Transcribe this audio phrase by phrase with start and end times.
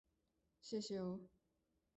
[0.63, 1.19] 谢谢哦